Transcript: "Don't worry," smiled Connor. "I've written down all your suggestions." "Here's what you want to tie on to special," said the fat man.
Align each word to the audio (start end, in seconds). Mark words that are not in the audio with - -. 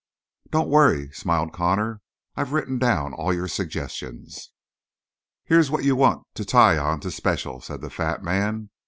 "Don't 0.49 0.67
worry," 0.67 1.11
smiled 1.11 1.53
Connor. 1.53 2.01
"I've 2.35 2.53
written 2.53 2.79
down 2.79 3.13
all 3.13 3.31
your 3.31 3.47
suggestions." 3.47 4.49
"Here's 5.43 5.69
what 5.69 5.83
you 5.83 5.95
want 5.95 6.23
to 6.33 6.43
tie 6.43 6.79
on 6.79 6.99
to 7.01 7.11
special," 7.11 7.61
said 7.61 7.81
the 7.81 7.91
fat 7.91 8.23
man. 8.23 8.71